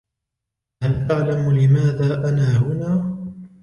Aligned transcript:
هل 0.83 1.07
تعلم 1.07 1.51
لماذا 1.51 2.29
انا 2.29 2.57
هنا؟ 2.57 3.17